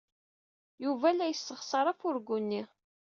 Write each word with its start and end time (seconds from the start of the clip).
Yuba 0.83 1.07
la 1.13 1.25
yesseɣsar 1.27 1.85
afurgu-nni. 1.91 2.63